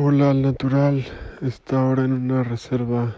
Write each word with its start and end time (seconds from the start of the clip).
Hola 0.00 0.30
al 0.30 0.42
natural 0.42 1.04
está 1.40 1.80
ahora 1.80 2.04
en 2.04 2.12
una 2.12 2.44
reserva 2.44 3.16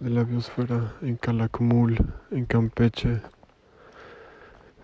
de 0.00 0.10
la 0.10 0.24
biosfera 0.24 0.94
en 1.00 1.14
Calakmul, 1.16 2.04
en 2.32 2.44
Campeche. 2.44 3.20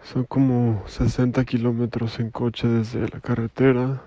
Son 0.04 0.22
como 0.26 0.84
60 0.86 1.44
kilómetros 1.44 2.20
en 2.20 2.30
coche 2.30 2.68
desde 2.68 3.08
la 3.08 3.18
carretera, 3.18 4.00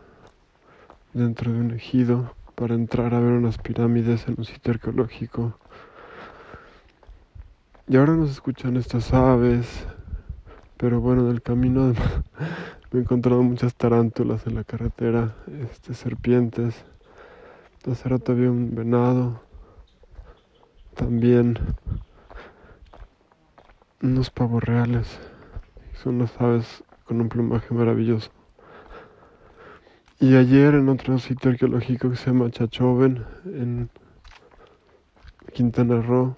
dentro 1.12 1.52
de 1.52 1.60
un 1.60 1.72
ejido, 1.72 2.34
para 2.56 2.74
entrar 2.74 3.14
a 3.14 3.20
ver 3.20 3.34
unas 3.34 3.58
pirámides 3.58 4.26
en 4.30 4.36
un 4.38 4.46
sitio 4.46 4.72
arqueológico. 4.72 5.60
Y 7.90 7.98
ahora 7.98 8.14
nos 8.14 8.32
escuchan 8.32 8.78
estas 8.78 9.12
aves, 9.12 9.86
pero 10.78 11.02
bueno, 11.02 11.24
en 11.26 11.32
el 11.32 11.42
camino 11.42 11.92
me 12.94 13.00
he 13.00 13.02
encontrado 13.02 13.42
muchas 13.42 13.74
tarántulas 13.74 14.46
en 14.46 14.54
la 14.54 14.64
carretera, 14.64 15.36
este, 15.64 15.96
serpientes. 15.96 16.86
Hace 17.90 18.08
rato 18.08 18.34
había 18.34 18.52
un 18.52 18.76
venado, 18.76 19.42
también 20.94 21.58
unos 24.00 24.30
pavos 24.30 24.64
reales. 24.64 25.20
Son 26.04 26.18
unas 26.18 26.40
aves 26.40 26.84
con 27.06 27.20
un 27.20 27.30
plumaje 27.30 27.74
maravilloso. 27.74 28.30
Y 30.20 30.36
ayer 30.36 30.76
en 30.76 30.88
otro 30.88 31.18
sitio 31.18 31.50
arqueológico 31.50 32.12
que 32.12 32.16
se 32.16 32.28
llama 32.28 32.52
Chachoven, 32.52 33.26
en 33.46 33.90
Quintana 35.52 36.00
Roo, 36.00 36.38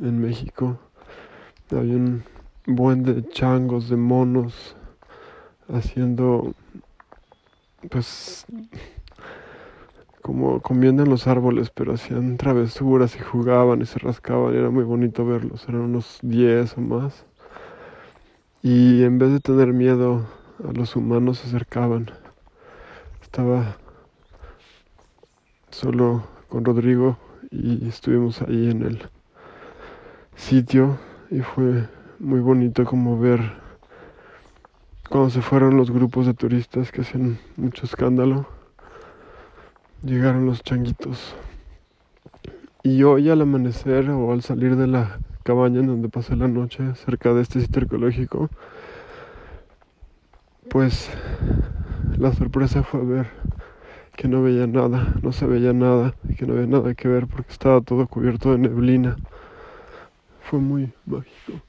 en 0.00 0.20
México, 0.20 0.78
había 1.72 1.96
un 1.96 2.22
buen 2.64 3.02
de 3.02 3.28
changos, 3.28 3.88
de 3.88 3.96
monos, 3.96 4.76
haciendo, 5.68 6.54
pues, 7.90 8.46
como 10.22 10.60
comiendo 10.60 11.02
en 11.02 11.10
los 11.10 11.26
árboles, 11.26 11.70
pero 11.70 11.94
hacían 11.94 12.36
travesuras 12.36 13.14
y 13.16 13.20
jugaban 13.20 13.80
y 13.80 13.86
se 13.86 13.98
rascaban, 13.98 14.54
era 14.54 14.70
muy 14.70 14.84
bonito 14.84 15.24
verlos, 15.24 15.68
eran 15.68 15.82
unos 15.82 16.18
10 16.22 16.76
o 16.76 16.80
más. 16.80 17.24
Y 18.62 19.04
en 19.04 19.18
vez 19.18 19.30
de 19.30 19.40
tener 19.40 19.72
miedo 19.72 20.26
a 20.68 20.72
los 20.72 20.96
humanos, 20.96 21.38
se 21.38 21.48
acercaban. 21.48 22.10
Estaba 23.22 23.76
solo 25.70 26.24
con 26.48 26.64
Rodrigo 26.64 27.18
y 27.50 27.86
estuvimos 27.86 28.42
ahí 28.42 28.70
en 28.70 28.82
el 28.82 29.08
sitio 30.34 30.98
y 31.30 31.40
fue 31.40 31.88
muy 32.18 32.40
bonito 32.40 32.84
como 32.84 33.18
ver 33.18 33.65
cuando 35.08 35.30
se 35.30 35.42
fueron 35.42 35.76
los 35.76 35.90
grupos 35.90 36.26
de 36.26 36.34
turistas 36.34 36.90
que 36.90 37.02
hacen 37.02 37.38
mucho 37.56 37.86
escándalo. 37.86 38.46
Llegaron 40.02 40.46
los 40.46 40.62
changuitos. 40.62 41.34
Y 42.82 43.02
hoy 43.02 43.30
al 43.30 43.42
amanecer 43.42 44.10
o 44.10 44.32
al 44.32 44.42
salir 44.42 44.76
de 44.76 44.86
la 44.86 45.18
cabaña 45.42 45.80
en 45.80 45.86
donde 45.86 46.08
pasé 46.08 46.36
la 46.36 46.48
noche 46.48 46.94
cerca 46.94 47.32
de 47.32 47.42
este 47.42 47.60
sitio 47.60 47.82
arqueológico, 47.82 48.48
pues 50.70 51.10
la 52.18 52.32
sorpresa 52.32 52.82
fue 52.82 53.04
ver 53.04 53.26
que 54.16 54.28
no 54.28 54.42
veía 54.42 54.66
nada, 54.66 55.14
no 55.22 55.32
se 55.32 55.46
veía 55.46 55.72
nada, 55.72 56.14
que 56.36 56.46
no 56.46 56.54
había 56.54 56.66
nada 56.66 56.94
que 56.94 57.06
ver 57.06 57.26
porque 57.26 57.52
estaba 57.52 57.80
todo 57.80 58.06
cubierto 58.06 58.52
de 58.52 58.58
neblina. 58.58 59.16
Fue 60.42 60.58
muy 60.58 60.92
mágico. 61.04 61.60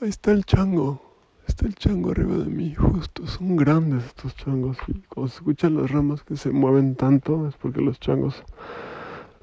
Ahí 0.00 0.08
está 0.08 0.32
el 0.32 0.44
chango. 0.44 1.09
Está 1.50 1.66
el 1.66 1.74
chango 1.74 2.12
arriba 2.12 2.36
de 2.36 2.44
mí, 2.44 2.76
justo. 2.76 3.26
Son 3.26 3.56
grandes 3.56 4.04
estos 4.04 4.36
changos. 4.36 4.78
Y 4.86 4.92
cuando 5.08 5.28
se 5.28 5.38
escuchan 5.38 5.76
las 5.76 5.90
ramas 5.90 6.22
que 6.22 6.36
se 6.36 6.50
mueven 6.50 6.94
tanto, 6.94 7.48
es 7.48 7.56
porque 7.56 7.80
los 7.80 7.98
changos 7.98 8.44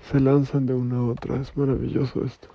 se 0.09 0.21
lanzan 0.21 0.65
de 0.65 0.73
una 0.73 0.99
a 0.99 1.03
otra. 1.03 1.35
Es 1.35 1.57
maravilloso 1.57 2.23
esto. 2.23 2.47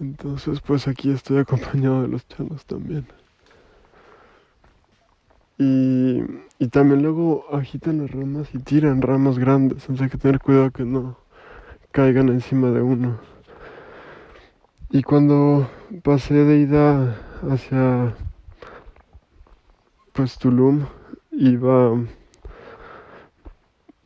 Entonces, 0.00 0.62
pues 0.62 0.88
aquí 0.88 1.10
estoy 1.10 1.36
acompañado 1.36 2.00
de 2.00 2.08
los 2.08 2.26
changos 2.26 2.64
también. 2.64 3.06
Y, 5.58 6.22
y 6.58 6.68
también 6.68 7.02
luego 7.02 7.44
agitan 7.54 7.98
las 7.98 8.12
ramas 8.12 8.48
y 8.54 8.60
tiran 8.60 9.02
ramas 9.02 9.38
grandes. 9.38 9.82
Entonces 9.82 10.04
hay 10.04 10.10
que 10.10 10.16
tener 10.16 10.40
cuidado 10.40 10.70
que 10.70 10.86
no 10.86 11.18
caigan 11.90 12.30
encima 12.30 12.70
de 12.70 12.80
uno. 12.80 13.33
Y 14.90 15.02
cuando 15.02 15.68
pasé 16.02 16.34
de 16.34 16.58
ida 16.58 17.16
hacia 17.50 18.14
pues 20.12 20.38
Tulum, 20.38 20.86
iba 21.32 21.92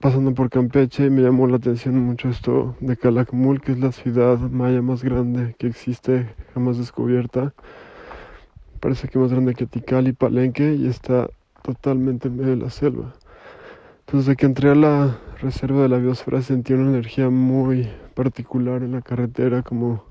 pasando 0.01 0.33
por 0.33 0.49
Campeche 0.49 1.07
y 1.07 1.11
me 1.11 1.23
llamó 1.23 1.47
la 1.47 1.57
atención 1.57 1.99
mucho 1.99 2.29
esto 2.31 2.77
de 2.81 2.97
Calakmul, 2.97 3.61
que 3.61 3.73
es 3.73 3.79
la 3.79 3.93
ciudad 3.93 4.39
maya 4.39 4.81
más 4.81 5.03
grande 5.03 5.55
que 5.59 5.67
existe, 5.67 6.35
jamás 6.55 6.79
descubierta. 6.79 7.53
Parece 8.81 9.09
que 9.09 9.19
más 9.19 9.33
grande 9.33 9.55
que 9.55 9.67
Tikal 9.67 10.09
y 10.09 10.13
Palenque 10.13 10.75
y 10.75 10.87
está 10.87 11.29
totalmente 11.63 12.29
en 12.29 12.37
medio 12.37 12.51
de 12.51 12.57
la 12.57 12.71
selva. 12.71 13.13
Entonces, 14.07 14.29
de 14.29 14.37
que 14.37 14.47
entré 14.47 14.71
a 14.71 14.75
la 14.75 15.19
reserva 15.43 15.83
de 15.83 15.89
la 15.91 15.99
biosfera 15.99 16.41
sentí 16.41 16.73
una 16.73 16.89
energía 16.89 17.29
muy 17.29 17.89
particular 18.15 18.83
en 18.83 18.93
la 18.93 19.03
carretera, 19.03 19.63
como 19.63 20.05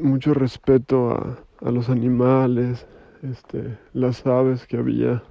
mucho 0.00 0.34
respeto 0.34 1.10
a, 1.10 1.38
a 1.66 1.70
los 1.70 1.88
animales, 1.88 2.86
este, 3.22 3.78
las 3.92 4.26
aves 4.26 4.66
que 4.66 4.76
había. 4.76 5.22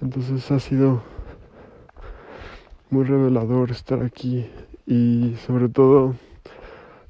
Entonces 0.00 0.50
ha 0.50 0.58
sido 0.58 1.02
muy 2.90 3.04
revelador 3.04 3.70
estar 3.70 4.02
aquí 4.02 4.46
y 4.86 5.34
sobre 5.46 5.68
todo 5.68 6.14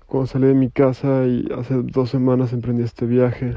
cuando 0.06 0.26
salí 0.26 0.46
de 0.46 0.54
mi 0.54 0.70
casa 0.70 1.26
y 1.26 1.48
hace 1.58 1.74
dos 1.82 2.10
semanas 2.10 2.52
emprendí 2.52 2.82
este 2.82 3.06
viaje 3.06 3.56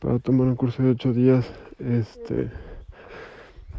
para 0.00 0.18
tomar 0.18 0.48
un 0.48 0.56
curso 0.56 0.82
de 0.82 0.90
ocho 0.90 1.12
días, 1.12 1.50
este, 1.78 2.50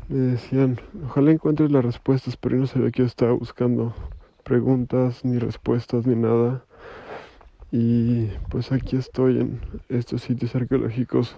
me 0.09 0.17
decían, 0.17 0.79
ojalá 1.05 1.31
encuentres 1.31 1.71
las 1.71 1.85
respuestas, 1.85 2.37
pero 2.37 2.55
yo 2.55 2.61
no 2.61 2.67
sabía 2.67 2.91
que 2.91 2.99
yo 2.99 3.05
estaba 3.05 3.33
buscando 3.33 3.93
preguntas, 4.43 5.23
ni 5.23 5.37
respuestas, 5.37 6.07
ni 6.07 6.15
nada. 6.15 6.63
Y 7.71 8.27
pues 8.49 8.71
aquí 8.71 8.95
estoy 8.95 9.41
en 9.41 9.61
estos 9.89 10.21
sitios 10.21 10.55
arqueológicos 10.55 11.35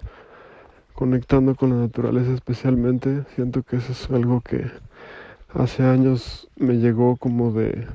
conectando 0.94 1.56
con 1.56 1.70
la 1.72 1.78
naturaleza 1.78 2.34
especialmente. 2.34 3.24
Siento 3.36 3.64
que 3.64 3.78
eso 3.78 3.94
es 3.94 4.10
algo 4.12 4.42
que 4.42 4.70
hace 5.54 5.84
años 5.84 6.48
me 6.56 6.76
llegó 6.78 7.18
como 7.18 7.52
de 7.52 7.88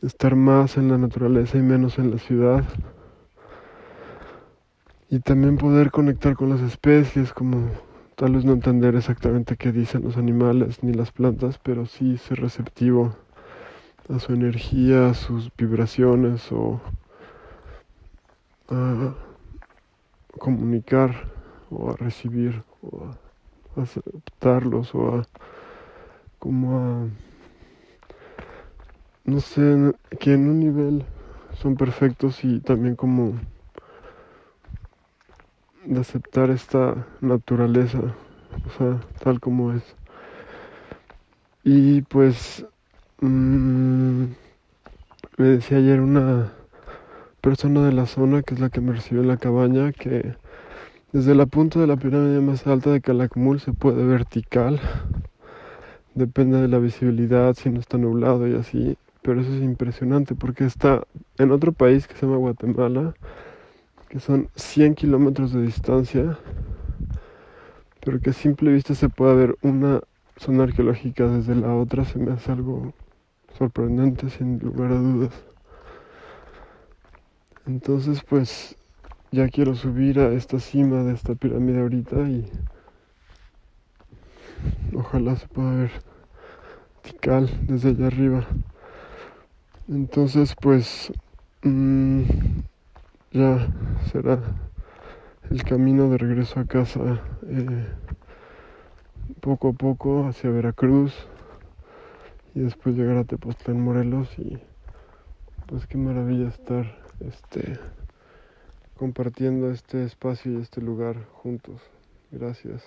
estar 0.00 0.36
más 0.36 0.78
en 0.78 0.88
la 0.88 0.96
naturaleza 0.96 1.58
y 1.58 1.62
menos 1.62 1.98
en 1.98 2.12
la 2.12 2.18
ciudad. 2.18 2.64
Y 5.10 5.20
también 5.20 5.58
poder 5.58 5.90
conectar 5.90 6.34
con 6.34 6.48
las 6.48 6.60
especies, 6.60 7.32
como 7.32 7.70
tal 8.16 8.32
vez 8.32 8.44
no 8.44 8.52
entender 8.52 8.96
exactamente 8.96 9.56
qué 9.56 9.70
dicen 9.70 10.02
los 10.02 10.16
animales 10.16 10.82
ni 10.82 10.94
las 10.94 11.12
plantas, 11.12 11.60
pero 11.62 11.84
sí 11.84 12.16
ser 12.16 12.40
receptivo 12.40 13.14
a 14.08 14.18
su 14.18 14.32
energía, 14.32 15.08
a 15.08 15.14
sus 15.14 15.50
vibraciones 15.56 16.50
o 16.52 16.80
a 18.68 19.14
comunicar 20.38 21.28
o 21.70 21.90
a 21.90 21.96
recibir 21.96 22.62
o 22.82 23.06
a 23.76 23.82
aceptarlos 23.82 24.94
o 24.94 25.16
a 25.16 25.28
como 26.38 26.78
a 26.78 27.08
no 29.24 29.40
sé 29.40 29.92
que 30.20 30.34
en 30.34 30.48
un 30.48 30.60
nivel 30.60 31.04
son 31.54 31.76
perfectos 31.76 32.44
y 32.44 32.60
también 32.60 32.94
como 32.94 33.32
de 35.84 36.00
aceptar 36.00 36.50
esta 36.50 37.06
naturaleza 37.20 38.00
o 38.66 38.70
sea 38.78 39.00
tal 39.22 39.40
como 39.40 39.72
es. 39.72 39.96
Y 41.64 42.02
pues 42.02 42.64
Mm, 43.22 44.24
me 45.38 45.46
decía 45.46 45.78
ayer 45.78 46.02
una 46.02 46.52
persona 47.40 47.82
de 47.86 47.92
la 47.92 48.04
zona, 48.04 48.42
que 48.42 48.52
es 48.52 48.60
la 48.60 48.68
que 48.68 48.82
me 48.82 48.92
recibió 48.92 49.22
en 49.22 49.28
la 49.28 49.38
cabaña, 49.38 49.92
que 49.92 50.34
desde 51.12 51.34
la 51.34 51.46
punta 51.46 51.80
de 51.80 51.86
la 51.86 51.96
pirámide 51.96 52.42
más 52.42 52.66
alta 52.66 52.90
de 52.90 53.00
Calakmul 53.00 53.58
se 53.60 53.72
puede 53.72 54.04
vertical. 54.04 54.80
Depende 56.14 56.60
de 56.60 56.68
la 56.68 56.78
visibilidad, 56.78 57.54
si 57.54 57.70
no 57.70 57.80
está 57.80 57.96
nublado 57.96 58.46
y 58.48 58.54
así. 58.54 58.98
Pero 59.22 59.40
eso 59.40 59.54
es 59.54 59.62
impresionante 59.62 60.34
porque 60.34 60.66
está 60.66 61.02
en 61.38 61.52
otro 61.52 61.72
país 61.72 62.06
que 62.06 62.16
se 62.16 62.26
llama 62.26 62.36
Guatemala, 62.36 63.14
que 64.10 64.20
son 64.20 64.50
100 64.56 64.94
kilómetros 64.94 65.54
de 65.54 65.62
distancia, 65.62 66.36
pero 68.04 68.20
que 68.20 68.30
a 68.30 68.34
simple 68.34 68.72
vista 68.72 68.94
se 68.94 69.08
puede 69.08 69.34
ver 69.36 69.56
una 69.62 70.00
zona 70.36 70.64
arqueológica 70.64 71.26
desde 71.28 71.54
la 71.54 71.74
otra, 71.74 72.04
se 72.04 72.18
me 72.18 72.32
hace 72.32 72.52
algo 72.52 72.92
sorprendente 73.58 74.28
sin 74.30 74.58
lugar 74.58 74.92
a 74.92 74.96
dudas. 74.96 75.32
Entonces 77.66 78.22
pues 78.28 78.76
ya 79.32 79.48
quiero 79.48 79.74
subir 79.74 80.20
a 80.20 80.32
esta 80.32 80.60
cima 80.60 81.02
de 81.02 81.14
esta 81.14 81.34
pirámide 81.34 81.80
ahorita 81.80 82.16
y 82.28 82.50
ojalá 84.94 85.36
se 85.36 85.48
pueda 85.48 85.74
ver 85.74 85.90
Tikal 87.02 87.50
desde 87.66 87.90
allá 87.90 88.06
arriba. 88.06 88.46
Entonces 89.88 90.54
pues 90.60 91.12
mmm, 91.62 92.22
ya 93.32 93.68
será 94.12 94.38
el 95.50 95.64
camino 95.64 96.08
de 96.10 96.18
regreso 96.18 96.60
a 96.60 96.64
casa 96.64 97.20
eh, 97.48 97.86
poco 99.40 99.70
a 99.70 99.72
poco 99.72 100.26
hacia 100.26 100.50
Veracruz 100.50 101.14
y 102.56 102.60
después 102.60 102.96
llegar 102.96 103.18
a 103.18 103.24
Tepoztlán 103.24 103.82
Morelos 103.82 104.30
y 104.38 104.58
pues 105.66 105.86
qué 105.86 105.98
maravilla 105.98 106.48
estar 106.48 106.86
este 107.20 107.78
compartiendo 108.96 109.70
este 109.70 110.04
espacio 110.04 110.52
y 110.52 110.62
este 110.62 110.80
lugar 110.80 111.26
juntos. 111.32 111.82
Gracias. 112.30 112.82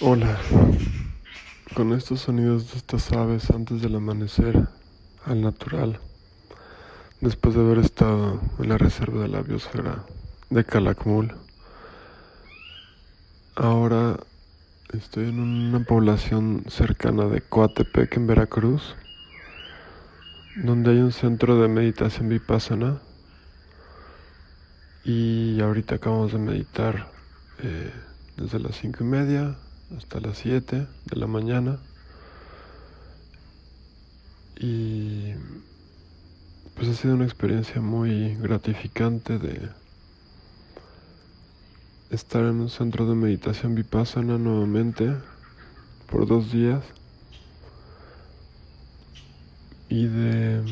Hola. 0.00 0.38
Con 1.74 1.92
estos 1.94 2.20
sonidos 2.20 2.70
de 2.70 2.78
estas 2.78 3.12
aves 3.12 3.50
antes 3.50 3.82
del 3.82 3.96
amanecer 3.96 4.68
al 5.24 5.40
natural, 5.42 5.98
después 7.20 7.56
de 7.56 7.62
haber 7.62 7.78
estado 7.78 8.40
en 8.60 8.68
la 8.68 8.78
reserva 8.78 9.22
de 9.22 9.28
la 9.28 9.42
biosfera 9.42 10.04
de 10.50 10.64
Calakmul, 10.64 11.47
ahora 13.58 14.20
estoy 14.92 15.28
en 15.28 15.40
una 15.40 15.80
población 15.80 16.64
cercana 16.68 17.26
de 17.26 17.40
Coatepec 17.40 18.16
en 18.16 18.26
Veracruz 18.28 18.94
donde 20.62 20.90
hay 20.90 20.98
un 20.98 21.12
centro 21.12 21.60
de 21.60 21.68
meditación 21.68 22.28
vipassana. 22.28 23.00
Y 25.04 25.60
ahorita 25.60 25.96
acabamos 25.96 26.32
de 26.32 26.38
meditar 26.38 27.10
eh, 27.62 27.92
desde 28.36 28.58
las 28.58 28.76
cinco 28.76 29.04
y 29.04 29.06
media 29.06 29.56
hasta 29.96 30.20
las 30.20 30.38
7 30.38 30.86
de 31.06 31.16
la 31.16 31.26
mañana. 31.26 31.78
Y 34.56 35.32
pues 36.74 36.88
ha 36.88 36.94
sido 36.94 37.14
una 37.14 37.24
experiencia 37.24 37.80
muy 37.80 38.34
gratificante 38.36 39.38
de 39.38 39.68
estar 42.10 42.42
en 42.42 42.60
un 42.60 42.70
centro 42.70 43.06
de 43.06 43.14
meditación 43.14 43.74
vipassana 43.74 44.38
nuevamente 44.38 45.14
por 46.10 46.26
dos 46.26 46.50
días 46.50 46.82
y 49.88 50.06
de 50.06 50.62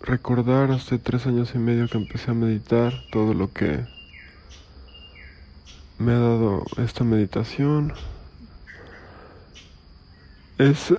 recordar 0.00 0.72
hace 0.72 0.98
tres 0.98 1.26
años 1.26 1.52
y 1.54 1.58
medio 1.58 1.88
que 1.88 1.98
empecé 1.98 2.32
a 2.32 2.34
meditar 2.34 2.92
todo 3.12 3.34
lo 3.34 3.52
que 3.52 3.84
me 5.98 6.12
ha 6.12 6.18
dado 6.18 6.64
esta 6.78 7.04
meditación. 7.04 7.92
Es 10.58 10.94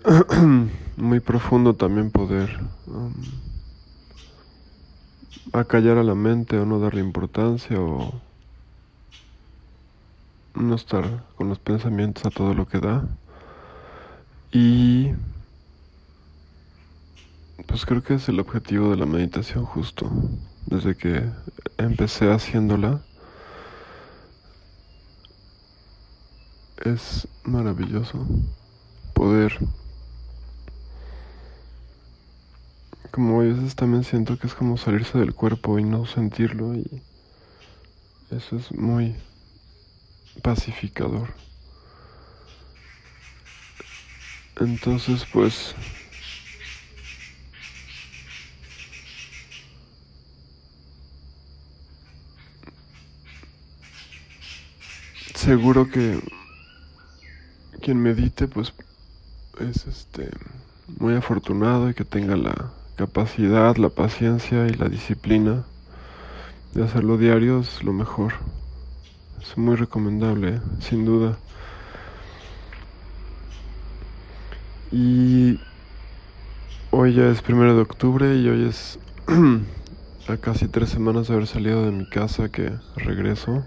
muy 0.98 1.20
profundo 1.20 1.74
también 1.76 2.12
poder 2.12 2.58
um, 2.88 3.14
acallar 5.52 5.98
a 5.98 6.04
la 6.04 6.16
mente 6.16 6.58
o 6.58 6.66
no 6.66 6.80
darle 6.80 7.02
importancia 7.02 7.80
o 7.80 8.14
no 10.56 10.76
estar 10.76 11.26
con 11.36 11.50
los 11.50 11.60
pensamientos 11.60 12.26
a 12.26 12.30
todo 12.30 12.54
lo 12.54 12.68
que 12.68 12.80
da. 12.80 13.08
Y 14.52 15.12
pues 17.68 17.86
creo 17.86 18.04
que 18.04 18.16
es 18.16 18.30
el 18.30 18.40
objetivo 18.40 18.92
de 18.92 18.98
la 18.98 19.06
meditación 19.06 19.66
justo. 19.66 20.10
Desde 20.66 20.96
que 20.96 21.30
empecé 21.78 22.32
haciéndola, 22.32 23.02
es 26.84 27.28
maravilloso 27.44 28.26
poder 29.14 29.58
como 33.12 33.42
a 33.42 33.44
veces 33.44 33.76
también 33.76 34.04
siento 34.04 34.40
que 34.40 34.48
es 34.48 34.56
como 34.56 34.76
salirse 34.76 35.20
del 35.20 35.36
cuerpo 35.36 35.78
y 35.78 35.84
no 35.84 36.06
sentirlo 36.08 36.74
y 36.74 37.04
eso 38.32 38.58
es 38.58 38.72
muy 38.72 39.16
pacificador 40.42 41.30
entonces 44.60 45.26
pues 45.32 45.76
seguro 55.36 55.90
que 55.90 56.20
quien 57.82 58.02
medite 58.02 58.48
pues 58.48 58.74
es 59.60 59.88
este 59.88 60.30
muy 60.88 61.16
afortunado 61.16 61.90
y 61.90 61.94
que 61.94 62.06
tenga 62.06 62.38
la 62.38 62.72
capacidad, 62.96 63.76
la 63.76 63.90
paciencia 63.90 64.68
y 64.68 64.74
la 64.74 64.88
disciplina 64.88 65.64
de 66.74 66.84
hacerlo 66.84 67.18
diario 67.18 67.60
es 67.60 67.84
lo 67.84 67.92
mejor. 67.92 68.34
Es 69.44 69.58
muy 69.58 69.76
recomendable, 69.76 70.62
sin 70.80 71.04
duda. 71.04 71.38
Y 74.90 75.60
hoy 76.92 77.14
ya 77.14 77.28
es 77.30 77.42
primero 77.42 77.76
de 77.76 77.82
octubre 77.82 78.38
y 78.38 78.48
hoy 78.48 78.70
es 78.70 79.00
a 80.30 80.38
casi 80.38 80.70
tres 80.70 80.90
semanas 80.90 81.28
de 81.28 81.34
haber 81.34 81.48
salido 81.48 81.84
de 81.84 81.92
mi 81.92 82.08
casa 82.10 82.48
que 82.50 82.72
regreso. 82.96 83.66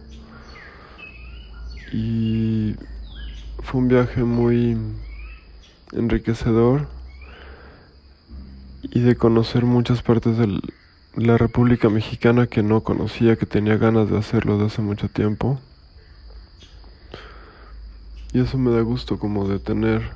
Y 1.93 2.75
fue 3.62 3.82
un 3.82 3.88
viaje 3.88 4.25
muy 4.25 4.78
enriquecedor 5.93 6.88
y 8.82 9.00
de 9.00 9.14
conocer 9.14 9.67
muchas 9.67 10.02
partes 10.02 10.38
de 10.38 10.58
la 11.17 11.39
República 11.39 11.89
Mexicana 11.89 12.47
que 12.47 12.63
no 12.63 12.83
conocía, 12.83 13.37
que 13.37 13.47
tenía 13.47 13.77
ganas 13.77 14.11
de 14.11 14.19
hacerlo 14.19 14.59
de 14.59 14.67
hace 14.67 14.83
mucho 14.83 15.09
tiempo. 15.09 15.59
Y 18.33 18.40
eso 18.40 18.59
me 18.59 18.71
da 18.71 18.83
gusto 18.83 19.19
como 19.19 19.49
de 19.49 19.59
tener 19.59 20.12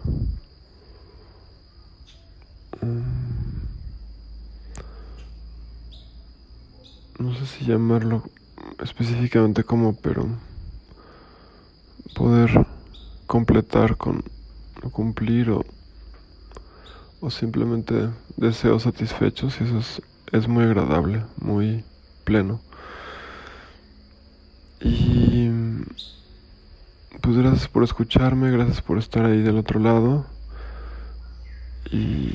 no 7.19 7.35
sé 7.35 7.47
si 7.47 7.65
llamarlo 7.67 8.23
específicamente 8.83 9.63
como, 9.63 9.95
pero 9.95 10.27
poder 12.15 12.67
completar 13.27 13.97
con 13.97 14.25
o 14.83 14.91
cumplir 14.91 15.51
o, 15.51 15.65
o 17.21 17.31
simplemente 17.31 18.09
deseos 18.37 18.85
satisfechos 18.85 19.61
y 19.61 19.65
eso 19.65 19.79
es, 19.79 20.03
es 20.33 20.47
muy 20.47 20.65
agradable, 20.65 21.25
muy 21.39 21.85
pleno. 22.25 22.61
Y 24.81 25.51
pues 27.21 27.37
gracias 27.37 27.69
por 27.69 27.83
escucharme, 27.83 28.51
gracias 28.51 28.81
por 28.81 28.99
estar 28.99 29.25
ahí 29.27 29.43
del 29.43 29.59
otro 29.59 29.81
lado. 29.81 30.27
Y 31.91 32.33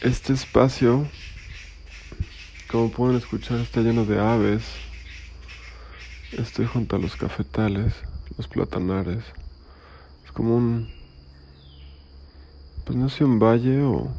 este 0.00 0.32
espacio, 0.32 1.06
como 2.70 2.90
pueden 2.90 3.16
escuchar, 3.16 3.60
está 3.60 3.80
lleno 3.80 4.04
de 4.04 4.18
aves. 4.18 4.64
Estoy 6.32 6.66
junto 6.66 6.96
a 6.96 6.98
los 6.98 7.14
cafetales, 7.16 7.92
los 8.38 8.48
platanares. 8.48 9.22
Es 10.24 10.32
como 10.32 10.56
un... 10.56 10.90
Pues 12.86 12.96
no 12.96 13.08
sé, 13.10 13.24
un 13.24 13.38
valle 13.38 13.82
o 13.82 14.10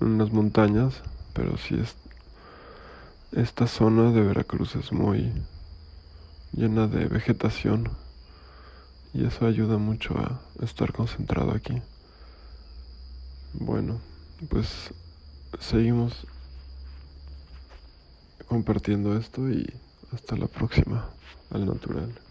unas 0.00 0.32
montañas, 0.32 1.02
pero 1.32 1.56
sí 1.58 1.76
es... 1.76 1.96
Esta 3.32 3.66
zona 3.66 4.12
de 4.12 4.22
Veracruz 4.22 4.76
es 4.76 4.92
muy 4.92 5.32
llena 6.52 6.86
de 6.86 7.06
vegetación 7.06 7.90
y 9.12 9.26
eso 9.26 9.46
ayuda 9.46 9.78
mucho 9.78 10.16
a 10.16 10.40
estar 10.62 10.92
concentrado 10.92 11.52
aquí. 11.52 11.82
Bueno, 13.52 14.00
pues 14.48 14.92
seguimos 15.58 16.26
compartiendo 18.46 19.16
esto 19.16 19.50
y 19.50 19.66
hasta 20.12 20.36
la 20.36 20.46
próxima 20.46 21.10
al 21.50 21.66
natural. 21.66 22.25